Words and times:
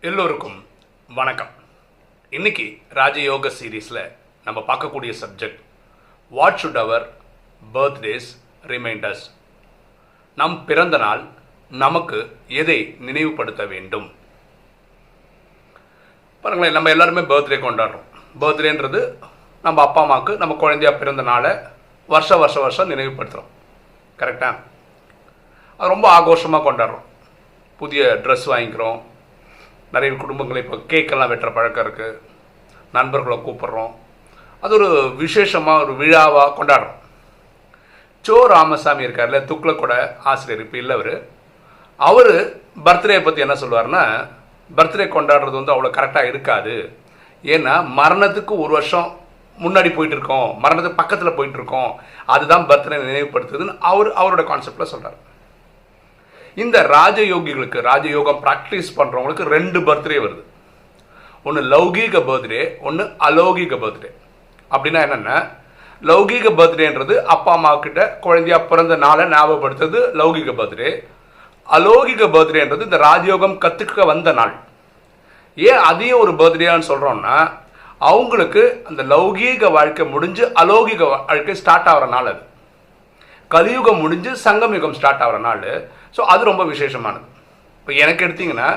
எல்லோருக்கும் 0.00 0.66
வணக்கம். 1.14 1.48
இன்னைக்கு 2.30 2.82
ராஜயோக 2.94 3.50
சீரீஸில் 3.60 4.12
நம்ம 4.44 4.60
பார்க்கக்கூடிய 4.60 5.12
subject 5.22 5.60
what 6.30 6.60
should 6.62 6.78
our 6.78 7.16
birthdays 7.74 8.28
reminders 8.66 9.24
நம் 10.34 10.64
பிறந்த 10.64 10.96
நாள் 10.96 11.24
நமக்கு 11.70 12.36
எதை 12.46 12.96
நினைவுபடுத்த 13.00 13.66
வேண்டும்? 13.66 14.14
பாருங்களேன் 16.42 16.74
நம்ம 16.74 16.90
எல்லாருமே 16.90 17.20
பர்த்டே 17.20 17.58
கொண்டாடுறோம். 17.66 18.06
பர்த்டேன்றது 18.40 19.14
நம்ம 19.62 19.82
அப்பா 19.82 20.02
அம்மாவுக்கு 20.02 20.36
நம்ம 20.36 20.54
குழந்தையா 20.54 20.98
பிறந்த 20.98 21.22
நாளை 21.22 21.56
வருஷ 22.06 22.36
வருஷம் 22.36 22.62
வருஷம் 22.62 22.90
நினைவுபடுத்துகிறோம் 22.90 23.52
கரெக்டாக 24.18 24.56
அது 25.76 25.94
ரொம்ப 25.94 26.08
ஆகோஷமாக 26.20 26.66
கொண்டாடுறோம். 26.70 27.06
புதிய 27.76 28.20
ட்ரெஸ் 28.22 28.46
வாங்கிக்கிறோம். 28.46 29.02
நிறைய 29.94 30.10
குடும்பங்கள் 30.22 30.62
இப்போ 30.62 30.76
கேக்கெல்லாம் 30.92 31.30
வெட்டுற 31.32 31.50
பழக்கம் 31.56 31.84
இருக்குது 31.86 32.18
நண்பர்களை 32.96 33.36
கூப்பிட்றோம். 33.46 33.92
அது 34.62 34.72
ஒரு 34.78 34.88
விசேஷமாக 35.22 35.82
ஒரு 35.84 35.92
விழாவாக 36.00 36.54
கொண்டாடுறோம். 36.58 36.96
சோ 38.24 38.36
ராமசாமி 38.54 39.06
இருக்கார்ல 39.06 39.38
துக்ளக்கோட 39.50 39.94
ஆசிரியர் 40.30 40.64
இப்போ 40.64 40.78
இல்லை 40.82 40.94
அவர். 40.98 41.14
அவர் 42.08 42.32
பர்த்டே 42.86 43.18
பற்றி 43.26 43.44
என்ன 43.44 43.56
சொல்லுவார்னா 43.62 44.02
பர்த்டே 44.78 45.06
கொண்டாடுறது 45.14 45.58
வந்து 45.60 45.74
அவ்வளோ 45.74 45.90
கரெக்டாக 45.98 46.30
இருக்காது. 46.32 46.74
ஏன்னா 47.54 47.74
மரணத்துக்கு 48.00 48.54
ஒரு 48.64 48.72
வருஷம் 48.78 49.08
முன்னாடி 49.64 49.90
போயிட்டு 49.94 50.16
இருக்கோம். 50.16 50.48
மரணத்துக்கு 50.64 51.00
பக்கத்தில் 51.02 51.36
போயிட்டு 51.38 51.58
இருக்கோம். 51.60 51.90
அதுதான் 52.34 52.66
பர்த்டே 52.70 52.98
நினைவுபடுத்துதுன்னு 53.06 53.74
அவர் 53.90 54.10
அவரோட 54.20 54.42
கான்செப்டில் 54.50 54.92
சொல்கிறார் 54.92 55.18
இந்த 56.62 56.76
ராஜயோகிகளுக்கு 56.96 57.78
ராஜயோகம் 57.90 58.40
ப்ராக்டிஸ் 58.44 58.90
பண்ணுறவங்களுக்கு 58.98 59.44
ரெண்டு 59.56 59.80
பர்த்டே 59.88 60.18
வருது. 60.24 60.42
ஒன்று 61.46 61.60
லௌகீக 61.74 62.22
பர்த்டே 62.30 62.62
ஒன்று 62.88 63.04
அலௌகிக 63.28 63.74
பர்த்டே 63.84 64.10
அப்படின்னா 64.74 65.00
என்னென்ன 65.06 65.32
லௌகீக 66.02 66.46
பர்த்டேன்றது 66.60 67.14
அப்பா 67.34 67.52
அம்மா 67.58 67.70
கிட்ட 67.84 68.00
குழந்தையா 68.24 68.58
பிறந்த 68.70 68.96
நாளை 69.04 69.24
ஞாபகப்படுத்துறது 69.34 70.00
லௌகிக 70.20 70.52
பர்த்டே 70.60 70.90
அலௌகிக 71.76 72.26
பர்த்டேன்றது 72.34 72.86
இந்த 72.88 72.98
ராஜயோகம் 73.08 73.56
கற்றுக்க 73.64 74.06
வந்த 74.10 74.32
நாள். 74.40 74.54
ஏன் 75.58 75.82
அதையும் 75.90 76.22
ஒரு 76.24 76.32
பர்த்டேன்னு 76.40 76.88
சொல்கிறோம்னா 76.90 77.36
அவங்களுக்கு 78.10 78.62
அந்த 78.88 79.02
லௌகீக 79.12 79.70
வாழ்க்கை 79.76 80.04
முடிஞ்சு 80.14 80.44
அலௌகிக 80.62 81.02
வாழ்க்கை 81.12 81.54
ஸ்டார்ட் 81.62 81.88
ஆகிற 81.92 82.06
நாள் 82.14 82.28
அது. 82.32 82.42
கலியுகம் 83.54 84.02
முடிஞ்சு 84.04 84.32
சங்கமயுகம் 84.46 84.96
ஸ்டார்ட் 84.98 85.24
ஆகிற 85.26 85.38
நாள். 85.48 85.64
ஸோ 86.16 86.20
அது 86.32 86.42
ரொம்ப 86.50 86.62
விசேஷமானது. 86.72 87.26
இப்போ 87.80 87.92
எனக்கு 88.04 88.24
எடுத்திங்கன்னா 88.26 88.68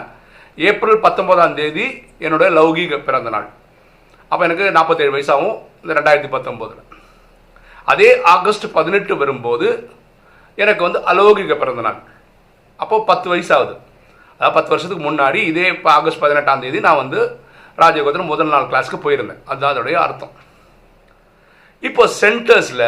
ஏப்ரல் 0.69 1.03
பத்தொம்போதாம் 1.05 1.57
தேதி 1.59 1.85
என்னோட 2.25 2.45
லௌகீக 2.57 2.99
பிறந்த 3.07 3.29
நாள். 3.35 3.47
அப்போ 4.31 4.43
எனக்கு 4.47 4.65
நாற்பத்தேழு 4.77 5.15
வயசாகும் 5.15 5.55
இந்த 5.83 5.91
ரெண்டாயிரத்தி 5.99 6.29
பத்தொம்போதில் 6.35 6.83
அதே 7.91 8.09
ஆகஸ்ட் 8.33 8.65
பதினெட்டு 8.77 9.13
வரும்போது 9.21 9.67
எனக்கு 10.61 10.81
வந்து 10.87 10.99
அலௌகிக 11.11 11.55
பிறந்த 11.61 11.81
நாள். 11.87 11.99
அப்போது 12.79 13.07
பத்து 13.09 13.27
வயசாகுது. 13.33 13.73
அதாவது 14.37 14.55
பத்து 14.57 14.71
வருஷத்துக்கு 14.73 15.05
முன்னாடி 15.07 15.39
இதே 15.51 15.65
இப்போ 15.75 15.89
ஆகஸ்ட் 15.97 16.21
பதினெட்டாம் 16.23 16.61
தேதி 16.63 16.79
நான் 16.87 17.01
வந்து 17.03 17.19
ராஜயோகத்தில் 17.81 18.29
முதல் 18.31 18.53
நாள் 18.53 18.69
கிளாஸ்க்கு 18.71 18.97
போயிருந்தேன். 19.05 19.41
அதுதான் 19.49 19.73
அதோடைய 19.73 19.97
அர்த்தம். 20.05 20.33
இப்போ 21.87 22.03
சென்டர்ஸில் 22.21 22.87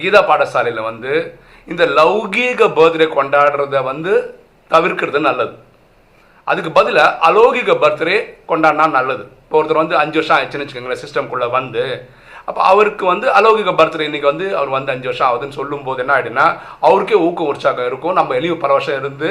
கீதா 0.00 0.20
பாடசாலையில் 0.30 0.88
வந்து 0.90 1.12
இந்த 1.70 1.84
லௌகீக 1.98 2.60
பர்த்டே 2.78 3.06
கொண்டாடுறத 3.18 3.82
வந்து 3.90 4.12
தவிர்க்கிறது 4.74 5.20
நல்லது. 5.28 5.54
அதுக்கு 6.50 6.70
பதிலாக 6.78 7.18
அலௌகிக 7.28 7.76
பர்த்டே 7.82 8.16
கொண்டாடினா 8.50 8.86
நல்லது. 8.98 9.24
இப்போ 9.44 9.56
ஒருத்தர் 9.60 9.82
வந்து 9.82 9.96
அஞ்சு 10.02 10.18
வருஷம் 10.18 10.36
ஆயிடுச்சுன்னு 10.36 10.64
வச்சுக்கோங்களேன் 10.64 11.02
சிஸ்டம்குள்ளே 11.04 11.48
வந்து. 11.58 11.84
அப்போ 12.48 12.60
அவருக்கு 12.70 13.04
வந்து 13.12 13.26
அலௌகிக 13.38 13.72
பர்த்டே 13.80 14.06
இன்னைக்கு 14.08 14.30
வந்து 14.30 14.46
அவர் 14.58 14.76
வந்து 14.76 14.92
அஞ்சு 14.94 15.08
வருஷம் 15.10 15.28
ஆகுதுன்னு 15.28 15.58
சொல்லும்போது 15.58 16.00
என்ன 16.04 16.14
ஆகிடுன்னா 16.16 16.46
அவருக்கே 16.86 17.18
ஊக்கம் 17.26 17.50
உற்சாகம் 17.52 17.88
இருக்கும். 17.90 18.16
நம்ம 18.18 18.34
எளிய 18.38 18.54
பல 18.64 18.72
வருஷம் 18.78 18.98
இருந்து 19.02 19.30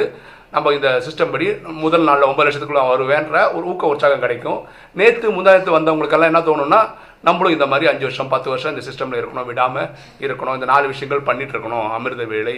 நம்ம 0.54 0.72
இந்த 0.76 0.88
சிஸ்டம் 1.06 1.32
படி 1.34 1.46
முதல் 1.84 2.06
நாளில் 2.08 2.28
ஒன்பது 2.28 2.46
லட்சத்துக்குள்ள 2.46 2.82
வருவேன்ற 2.92 3.36
ஒரு 3.56 3.64
ஊக்க 3.70 3.92
உற்சாகம் 3.92 4.24
கிடைக்கும். 4.24 4.58
நேற்று 5.00 5.28
முந்தாயத்து 5.36 5.76
வந்தவங்களுக்கெல்லாம் 5.76 6.32
என்ன 6.32 6.42
தோணுன்னா 6.48 6.80
நம்மளும் 7.26 7.54
இந்த 7.56 7.66
மாதிரி 7.72 7.88
அஞ்சு 7.90 8.04
வருஷம் 8.06 8.30
பத்து 8.34 8.48
வருஷம் 8.52 8.72
இந்த 8.74 8.82
சிஸ்டமில் 8.88 9.20
இருக்கணும் 9.20 9.48
விடாமல் 9.50 9.88
இருக்கணும். 10.26 10.56
இந்த 10.58 10.68
நாலு 10.72 10.86
விஷயங்கள் 10.92 11.26
பண்ணிட்டு 11.28 11.54
இருக்கணும். 11.54 11.86
அமிர்த 11.96 12.24
வேலை 12.34 12.56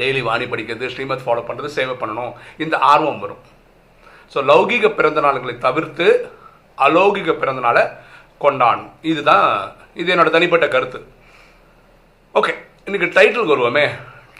டெய்லி 0.00 0.20
வாணி 0.28 0.46
படிக்கிறது 0.52 0.92
ஸ்ரீமத் 0.94 1.24
ஃபாலோ 1.26 1.42
பண்ணுறது 1.48 1.70
சேவை 1.78 1.94
பண்ணணும். 2.02 2.32
இந்த 2.64 2.76
ஆர்வம் 2.92 3.22
வரும். 3.24 3.42
ஸோ 4.34 4.38
லௌகீக 4.50 4.88
பிறந்த 4.98 5.20
நாள்களை 5.26 5.54
தவிர்த்து 5.66 6.06
அலௌகிக 6.86 7.30
பிறந்த 7.40 7.62
நாளை 7.66 7.82
கொண்டாடணும். 8.44 8.92
இதுதான் 9.10 9.46
இது 10.00 10.12
என்னோட 10.14 10.30
தனிப்பட்ட 10.36 10.66
கருத்து. 10.74 11.00
ஓகே 12.38 12.54
இன்னைக்கு 12.86 13.08
டைட்டிலுக்கு 13.16 13.54
வருவோமே. 13.56 13.84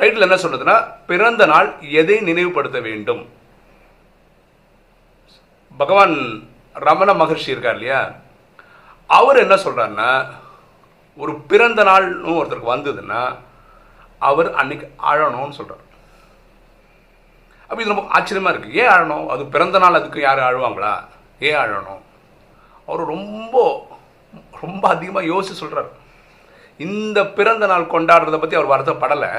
டைட்டில் 0.01 0.27
என்ன 0.27 0.39
சொல்றதுன்னா 0.43 0.77
பிறந்த 1.11 1.43
நாள் 1.53 1.69
எதை 2.01 2.17
நினைவுபடுத்த 2.29 2.79
வேண்டும்? 2.89 3.23
பகவான் 5.81 6.17
ரமண 6.87 7.11
மகர்ஷி 7.21 7.55
இருக்கார் 7.55 7.79
இல்லையா? 7.79 8.01
அவர் 9.19 9.43
என்ன 9.45 9.55
சொல்றாருன்னா 9.65 10.11
ஒரு 11.23 11.33
பிறந்த 11.51 11.81
நாள்னு 11.91 12.37
ஒருத்தருக்கு 12.39 12.75
வந்ததுன்னா 12.75 13.21
அவர் 14.29 14.49
அன்னைக்கு 14.61 14.87
அழணும்னு 15.11 15.59
சொல்றார். 15.61 15.85
அப்போ 17.69 17.81
இது 17.83 17.93
ரொம்ப 17.93 18.07
ஆச்சரியமாக 18.17 18.53
இருக்குது 18.53 18.77
ஏன் 18.83 18.93
அழணும் 18.95 19.27
அது 19.33 19.43
பிறந்த 19.55 19.79
நாள் 19.83 19.99
அதுக்கு 19.99 20.21
யாரும் 20.27 20.49
அழுவாங்களா 20.49 20.93
ஏன் 21.49 21.61
அழணும் 21.65 22.03
அவர் 22.89 23.03
ரொம்ப 23.15 23.57
ரொம்ப 24.63 24.85
அதிகமாக 24.95 25.31
யோசிச்சு 25.33 25.63
சொல்கிறார் 25.63 25.91
இந்த 26.87 27.19
பிறந்த 27.39 27.65
நாள் 27.73 27.93
கொண்டாடுறத 27.93 28.39
பற்றி 28.39 28.59
அவர் 28.59 28.73
வருத்தப்படலை. 28.73 29.33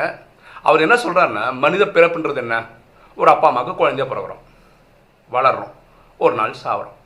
அவர் 0.64 0.86
என்ன 0.86 0.96
சொல்கிறாருன்னா 0.96 1.44
மனித 1.64 1.86
பிறப்புன்றது 1.86 2.36
என்ன? 2.36 2.56
ஒரு 3.16 3.30
அப்பா 3.32 3.48
அம்மாவுக்கு 3.48 3.74
குழந்தைய 3.82 4.06
பிறகுறோம் 4.12 4.42
வளர்கிறோம் 5.32 5.74
ஒரு 6.18 6.34
நாள் 6.36 6.62
சாவறோம். 6.64 6.98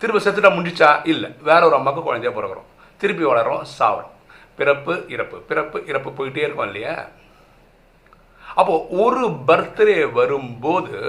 திரும்ப 0.00 0.20
செத்துட்டா 0.24 0.50
முடிச்சா 0.56 0.90
இல்லை. 1.12 1.30
வேற 1.42 1.60
ஒரு 1.66 1.74
அம்மாவுக்கு 1.74 2.08
குழந்தைய 2.08 2.32
பிறகுறோம் 2.38 2.68
திருப்பி 3.00 3.24
வளர்றோம் 3.24 3.64
சாவரம் 3.78 4.14
பிறப்பு 4.56 5.04
இறப்பு. 5.08 5.36
பிறப்பு 5.50 5.84
இறப்பு 5.86 6.10
போயிட்டே 6.10 6.44
இருக்கும் 6.44 6.66
இல்லையா? 6.66 6.94
அப்போது 8.60 8.88
ஒரு 9.02 9.24
பர்த்டே 9.48 10.12
வரும்போது 10.12 11.00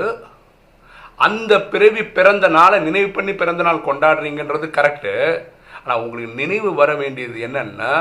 அந்த 1.15 1.53
பிறவி 1.61 2.03
பிறந்த 2.17 2.47
நாளை 2.47 2.79
நினைவு 2.79 3.09
பண்ணி 3.09 3.33
பிறந்த 3.33 3.63
நாள் 3.63 3.87
கொண்டாடுறீங்கன்றது 3.87 4.67
கரெக்டு 4.77 5.13
ஆனால் 5.83 6.01
உங்களுக்கு 6.01 6.35
நினைவு 6.41 6.69
வர 6.73 6.95
வேண்டியது 6.95 7.39
என்னென்னா 7.47 7.91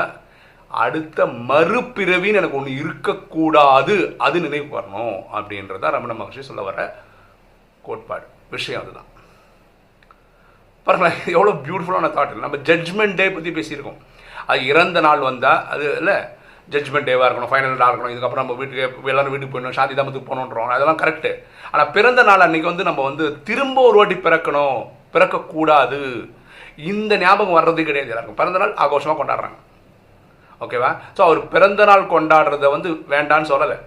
அடுத்த 0.83 1.25
மறுபிறவின்னு 1.49 2.39
எனக்கு 2.41 2.57
ஒன்று 2.57 2.71
இருக்கக்கூடாது 2.81 3.95
அது 4.25 4.37
நினைவு 4.45 4.67
வரணும் 4.77 5.17
அப்படின்றத 5.37 5.91
ரமண 5.95 6.13
மகர்ஷி 6.19 6.43
சொல்ல 6.49 6.61
வர 6.61 6.77
கோட்பாடு. 7.87 8.25
விஷயம் 8.55 8.81
அதுதான். 8.83 9.07
பாருங்களேன் 10.85 11.19
எவ்வளோ 11.35 11.53
பியூட்டிஃபுல்லான 11.65 12.09
தாட் 12.17 12.43
நம்ம 12.45 12.59
ஜட்ஜ்மெண்ட் 12.69 13.17
டே 13.19 13.25
பற்றி 13.31 13.51
பேசியிருக்கோம். 13.57 13.99
அது 14.51 14.61
இறந்த 14.71 14.99
நாள் 15.05 15.25
வந்தால் 15.29 15.63
அது 15.73 15.85
இல்லை 15.99 16.17
ஜட்ஜ்மெண்ட் 16.73 17.07
டேவாக 17.09 17.27
இருக்கணும் 17.27 17.51
ஃபைனல் 17.51 17.79
டேவாக 17.79 17.91
இருக்கணும் 17.91 18.13
இதுக்கப்புறம் 18.15 18.43
நம்ம 18.43 18.57
வீட்டுக்கு 18.59 19.11
எல்லாரும் 19.13 19.33
வீட்டுக்கு 19.33 19.53
போயிடணும் 19.53 19.77
சாந்தி 19.77 19.95
தாமத்துக்கு 19.99 20.29
போகணுன்றோம் 20.31 20.73
அதெல்லாம் 20.75 21.01
கரெக்டு 21.03 21.31
ஆனால் 21.71 21.91
பிறந்த 21.95 22.23
நாள் 22.29 22.45
அன்றைக்கி 22.47 22.69
வந்து 22.71 22.87
நம்ம 22.89 23.03
வந்து 23.09 23.25
திரும்ப 23.49 23.81
ஒரு 23.89 23.97
வாட்டி 23.99 24.17
பிறக்கணும் 24.27 24.77
பிறக்கக்கூடாது. 25.13 25.99
இந்த 26.91 27.13
ஞாபகம் 27.17 27.57
வர்றது 27.59 27.83
கிடையாது 27.87 28.11
எல்லாருக்கும். 28.11 28.39
பிறந்த 28.41 28.59
நாள் 28.63 28.73
ஆகோஷமாக 28.85 29.17
கொண்டாடுறாங்க. 29.19 29.57
ஓகேவா 30.63 30.91
ஸோ 31.17 31.21
அவர் 31.27 31.39
பிறந்தநாள் 31.53 32.11
கொண்டாடுறத 32.13 32.69
வந்து 32.75 32.89
வேண்டான்னு 33.13 33.49
சொல்லலை. 33.51 33.77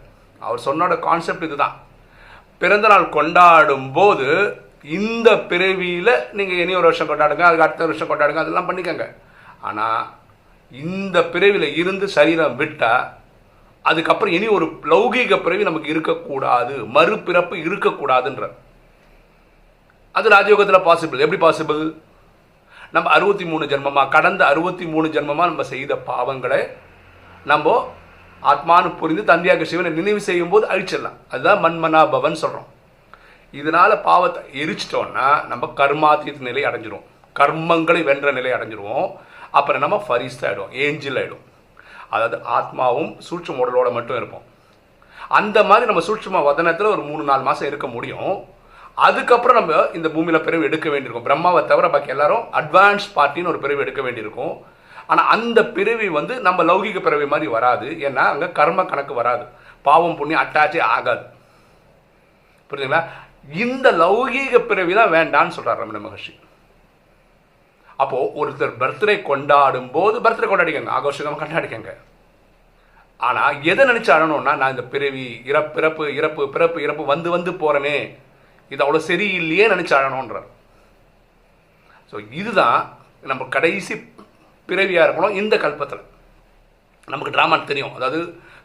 அவர் 0.46 0.66
சொன்னோட 0.66 0.92
கான்செப்ட் 1.06 1.46
இதுதான். 1.48 1.74
பிறந்தநாள் 2.62 3.06
கொண்டாடும் 3.16 3.88
போது 3.98 4.28
இந்த 4.98 5.28
பிறவியில் 5.50 6.14
நீங்கள் 6.38 6.60
இனி 6.62 6.72
ஒரு 6.80 6.88
வருஷம் 6.90 7.10
கொண்டாடுங்க 7.10 7.44
அதுக்கு 7.48 7.66
அடுத்த 7.66 7.82
வருஷம் 7.88 8.10
கொண்டாடுங்க 8.10 8.42
அதெல்லாம் 8.44 8.68
பண்ணிக்கோங்க. 8.68 9.06
ஆனால் 9.68 10.00
இந்த 10.72 11.18
பிறவியில் 11.32 11.76
இருந்து 11.80 12.06
சரீரம் 12.16 12.56
விட்டால் 12.62 13.04
அதுக்கப்புறம் 13.90 14.34
இனி 14.36 14.46
ஒரு 14.56 14.66
லௌகீக 14.92 15.36
பிறவி 15.44 15.64
நமக்கு 15.68 15.92
இருக்கக்கூடாது 15.94 16.74
மறுபிறப்பு 16.96 17.54
இருக்கக்கூடாதுன்ற 17.66 18.46
அது 20.18 20.32
ராஜயோகத்தில் 20.34 20.86
பாசிபிள் 20.88 21.22
எப்படி 21.24 21.40
பாசிபிள் 21.44 21.82
நம்ம 22.94 23.10
அறுபத்தி 23.16 23.44
மூணு 23.50 23.64
ஜென்மமாக 23.72 24.12
கடந்த 24.14 24.42
அறுபத்தி 24.52 24.84
மூணு 24.92 25.06
ஜென்மமாக 25.14 25.50
நம்ம 25.50 25.64
செய்த 25.72 25.92
பாவங்களை 26.08 26.60
நம்ம 27.50 27.74
ஆத்மானு 28.50 28.88
புரிந்து 29.00 29.22
தந்தையாக 29.30 29.66
சிவனை 29.70 29.90
நினைவு 29.98 30.20
செய்யும் 30.28 30.52
போது 30.52 30.64
அழிச்சிடலாம். 30.72 31.18
அதுதான் 31.32 31.62
மண்மனா 31.64 32.00
பவன் 32.14 32.40
சொல்கிறோம் 32.42 32.68
இதனால் 33.60 33.94
பாவத்தை 34.08 34.42
எரிச்சிட்டோம்னா 34.62 35.26
நம்ம 35.50 35.72
கர்மாத்தீத் 35.80 36.46
நிலை 36.48 36.62
அடைஞ்சிரும். 36.68 37.04
கர்மங்களை 37.40 38.02
வென்ற 38.10 38.30
நிலை 38.38 38.52
அடைஞ்சிருவோம். 38.56 39.08
அப்புறம் 39.58 39.82
நம்ம 39.84 39.96
ஃபரிஸ்ட் 40.06 40.46
ஆகிடும் 40.48 40.72
ஏஞ்சில் 40.84 41.18
ஆகிடும் 41.22 41.44
அதாவது 42.14 42.36
ஆத்மாவும் 42.56 43.12
சூட்சம் 43.26 43.60
உடலோட 43.62 43.88
மட்டும் 43.98 44.18
இருப்போம். 44.20 44.46
அந்த 45.38 45.58
மாதிரி 45.68 45.86
நம்ம 45.90 46.02
சூட்சம 46.08 46.42
வதனத்தில் 46.48 46.94
ஒரு 46.94 47.02
மூணு 47.10 47.22
நாலு 47.30 47.42
மாதம் 47.48 47.70
இருக்க 47.70 47.86
முடியும். 47.96 48.32
அதுக்கப்புறம் 48.98 49.58
நம்ம 49.58 49.74
இந்த 49.98 50.08
பூமியில் 50.14 50.44
பிறவி 50.46 50.68
எடுக்க 50.68 50.88
வேண்டியிருக்கும். 50.92 51.26
பிரம்மாவை 51.28 51.60
தவிர 51.70 51.86
பாக்கி 51.94 52.14
எல்லாரும் 52.14 52.44
அட்வான்ஸ் 52.60 53.06
பார்ட்டின்னு 53.16 53.52
ஒரு 53.52 53.60
பிறவி 53.64 53.84
எடுக்க 53.84 54.02
வேண்டியிருக்கும். 54.06 54.54
ஆனால் 55.10 55.28
அந்த 55.34 55.60
பிறவி 55.76 56.08
வந்து 56.18 56.34
நம்ம 56.46 56.64
லௌகிக 56.70 57.00
பிறவி 57.06 57.26
மாதிரி 57.32 57.46
வராது. 57.56 57.86
ஏன்னா 58.06 58.24
அங்கே 58.32 58.48
கர்ம 58.58 58.84
கணக்கு 58.90 59.14
வராது. 59.20 59.44
பாவம் 59.88 60.16
புண்ணியம் 60.20 60.42
அட்டாச்சே 60.44 60.82
ஆகாது. 60.96 61.24
புரியுதுங்களா 62.70 63.02
இந்த 63.64 63.86
லௌகீக 64.02 64.58
பிறவி 64.70 64.92
தான் 64.98 65.14
வேண்டான்னு 65.16 65.54
சொல்கிறார் 65.56 65.80
ரமண 65.82 66.00
மகர்ஷி. 66.06 66.32
அப்போது 68.02 68.30
ஒருத்தர் 68.40 68.78
பர்த்டே 68.82 69.14
கொண்டாடும் 69.30 69.90
போது 69.96 70.16
பர்த்டே 70.24 70.48
கொண்டாடிக்கங்க 70.50 70.92
ஆகோஷமாக 70.98 71.40
கொண்டாடிக்கங்க. 71.40 71.92
ஆனால் 73.20 73.58
எதை 73.70 73.82
நினைச்சு 73.90 74.10
அழணும்னா 74.14 74.52
நான் 74.60 74.74
இந்த 74.74 74.84
பிறவி 74.92 75.26
இறப்பு 75.50 75.72
பிறப்பு 75.76 76.04
இறப்பு 76.20 76.44
பிறப்பு 76.54 76.78
இறப்பு 76.86 77.04
வந்து 77.12 77.28
வந்து 77.34 77.52
போகிறேனே 77.62 77.96
இது 78.72 78.82
அவ்வளோ 78.84 79.00
சரியில்லையே 79.10 79.66
நினைச்சு 79.72 79.94
அழணுன்றார் 79.98 80.48
ஸோ 82.10 82.18
இதுதான் 82.40 82.80
நம்ம 83.30 83.42
கடைசி 83.56 83.94
பிறவியாக 84.68 85.06
இருக்கணும் 85.06 85.38
இந்த 85.40 85.54
கல்பத்தில். 85.64 86.02
நமக்கு 87.12 87.34
ட்ராமா 87.36 87.56
தெரியும். 87.70 87.94
அதாவது 87.98 88.18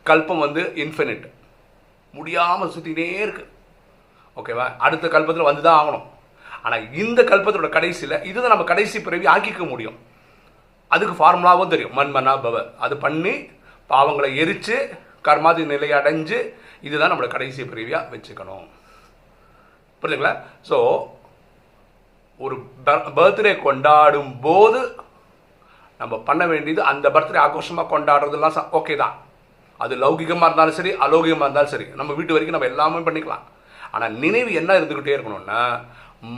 கல்பம் 0.09 0.43
வந்து 0.45 0.61
இன்ஃபினிட் 0.83 1.25
முடியாமல் 2.17 2.71
சுற்றிக்கிட்டே 2.73 3.07
இருக்குது 3.25 3.49
ஓகேவா 4.39 4.65
அடுத்த 4.85 5.05
கல்பத்தில் 5.15 5.49
வந்து 5.49 5.63
தான் 5.65 5.77
ஆகணும். 5.79 6.05
ஆனால் 6.65 6.85
இந்த 7.01 7.19
கல்பத்தோட 7.31 7.67
கடைசியில் 7.77 8.23
இதுதான் 8.29 8.53
நம்ம 8.53 8.65
கடைசி 8.71 8.97
பிறவி 9.07 9.25
ஆக்கிக்க 9.33 9.63
முடியும். 9.71 9.97
அதுக்கு 10.95 11.15
ஃபார்முலாவும் 11.19 11.73
தெரியும். 11.73 11.95
மண் 11.99 12.13
பவ. 12.45 12.55
அது 12.85 12.95
பண்ணி 13.05 13.33
பாவங்களை 13.91 14.29
எரித்து 14.43 14.77
கர்மாதி 15.27 15.63
நிலை 15.73 15.89
அடைஞ்சு 15.99 16.39
இதுதான் 16.87 17.11
நம்மளோட 17.11 17.31
கடைசி 17.35 17.61
பிறவியாக 17.71 18.11
வச்சுக்கணும். 18.13 18.67
புரியுதுங்களா 20.01 20.33
ஸோ 20.69 20.77
ஒரு 22.45 22.55
பர்த்டே 23.17 23.53
கொண்டாடும் 23.67 24.33
போது 24.47 24.81
நம்ம 26.01 26.15
பண்ண 26.27 26.43
வேண்டியது 26.51 26.81
அந்த 26.91 27.07
பர்த்டே 27.15 27.39
ஆக்ரோஷமாக 27.45 28.51
ச 28.57 28.63
ஓகே 28.79 28.95
தான். 29.03 29.15
அது 29.83 29.93
லௌகிகமாக 30.03 30.47
இருந்தாலும் 30.49 30.77
சரி 30.79 30.91
அலௌகிகமாக 31.05 31.47
இருந்தாலும் 31.47 31.73
சரி. 31.73 31.87
நம்ம 31.99 32.11
வீட்டு 32.17 32.35
வரைக்கும் 32.35 32.55
நம்ம 32.57 32.69
எல்லாமே 32.71 32.99
பண்ணிக்கலாம். 33.07 33.45
ஆனால் 33.95 34.13
நினைவு 34.23 34.51
என்ன 34.59 34.71
இருந்துக்கிட்டே 34.79 35.15
இருக்கணும்னா 35.15 35.61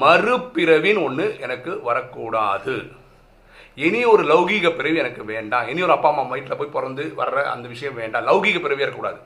மறுபிறவின்னு 0.02 1.04
ஒன்று 1.08 1.26
எனக்கு 1.46 1.72
வரக்கூடாது. 1.90 2.76
இனி 3.86 4.00
ஒரு 4.14 4.24
லௌகீக 4.32 4.70
பிறவி 4.80 4.98
எனக்கு 5.04 5.24
வேண்டாம். 5.34 5.68
இனி 5.72 5.82
ஒரு 5.88 5.96
அப்பா 5.96 6.10
அம்மா 6.12 6.24
வயிற்றில் 6.32 6.60
போய் 6.62 6.76
பிறந்து 6.78 7.04
வர்ற 7.20 7.44
அந்த 7.54 7.66
விஷயம் 7.74 8.00
வேண்டாம். 8.02 8.26
லௌகீக 8.30 8.58
பிறவியாக 8.66 8.88
இருக்கக்கூடாது. 8.88 9.20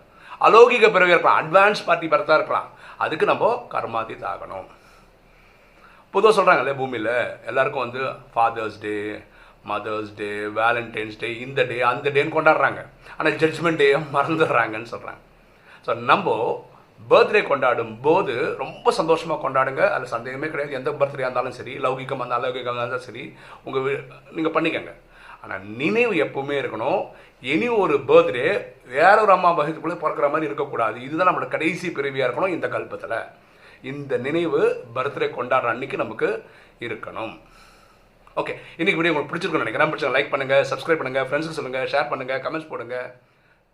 அலௌகிக 0.47 0.85
பிறவியாக 0.95 1.15
இருக்கலாம். 1.15 1.39
அட்வான்ஸ் 1.43 1.85
பார்ட்டி 1.87 2.07
பர்த்தாக 2.13 2.39
இருக்கலாம். 2.39 2.69
அதுக்கு 3.03 3.25
நம்ம 3.31 3.51
கர்மாதி 3.75 4.15
தாகணும். 4.25 4.67
பொதுவாக 6.13 6.33
சொல்கிறாங்க 6.37 6.61
இல்லையா 6.63 6.79
பூமியில் 6.81 7.13
எல்லாருக்கும் 7.51 7.85
வந்து 7.85 8.01
father's 8.33 8.77
day 8.85 8.97
mother's 9.71 10.11
day 10.19 10.29
valentine's 10.59 11.17
day 11.21 11.29
இந்த 11.45 11.61
டே 11.71 11.77
அந்த 11.91 12.07
டேன்னு 12.15 12.35
கொண்டாடுறாங்க. 12.35 12.81
ஆனால் 13.17 13.37
ஜட்ஜ்மெண்ட் 13.43 13.81
டே 13.81 13.87
மறந்துடுறாங்கன்னு 14.17 14.91
சொல்கிறாங்க 14.93 15.21
ஸோ 15.85 15.93
நம்ம 16.11 16.35
பர்த்டே 17.11 17.41
கொண்டாடும் 17.51 17.93
போது 18.07 18.33
ரொம்ப 18.63 18.91
சந்தோஷமாக 18.99 19.41
கொண்டாடுங்க. 19.45 19.81
அதில் 19.93 20.13
சந்தேகமே 20.15 20.49
கிடையாது. 20.51 20.77
எந்த 20.79 20.91
பர்த்டே 20.99 21.25
இருந்தாலும் 21.25 21.57
சரி 21.59 21.73
லௌகிகம் 21.85 22.23
அந்த 22.25 22.35
அலௌகிகம் 22.39 22.77
இருந்தாலும் 22.77 23.05
சரி 23.07 23.23
உங்கள் 23.65 23.87
நீங்கள் 24.35 24.55
பண்ணிக்கங்க. 24.57 24.93
ஆனால் 25.43 25.63
நினைவு 25.81 26.13
எப்பவுமே 26.25 26.55
இருக்கணும். 26.61 27.01
இனி 27.53 27.67
ஒரு 27.83 27.95
பர்த்டே 28.09 28.45
வேற 28.95 29.15
ஒரு 29.23 29.31
அம்மா 29.37 29.49
வகுத்துக்குள்ளே 29.59 29.97
பிறக்கிற 30.03 30.27
மாதிரி 30.33 30.49
இருக்கக்கூடாது. 30.49 30.97
இதுதான் 31.07 31.29
நம்மளோட 31.29 31.49
கடைசி 31.55 31.87
பிறவியாக 31.97 32.27
இருக்கணும் 32.27 32.55
இந்த 32.57 32.67
கல்பத்தில். 32.75 33.17
இந்த 33.91 34.17
நினைவு 34.27 34.61
பர்த்டே 34.97 35.27
கொண்டாடுற 35.37 35.73
அன்னைக்கு 35.73 36.03
நமக்கு 36.03 36.29
இருக்கணும். 36.87 37.33
ஓகே 38.41 38.53
இன்னைக்கு 38.79 38.99
வீடியோ 38.99 39.13
உங்களுக்கு 39.13 39.31
பிடிச்சிருக்குன்னு 39.31 39.65
நினைக்கிறேன். 39.65 39.91
பிடிச்சா 39.91 40.13
லைக் 40.15 40.31
பண்ணுங்கள் 40.35 40.69
சப்ஸ்கிரைப் 40.71 41.01
பண்ணுங்கள் 41.01 41.27
ஃப்ரெண்ட்ஸுக்கு 41.27 41.59
சொல்லுங்கள் 41.59 41.91
ஷேர் 41.95 42.09
பண்ணுங்கள் 42.13 42.41
கமெண்ட்ஸ் 42.45 42.71
போடுங்கள் 42.71 43.09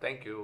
தேங்க்யூ 0.04 0.40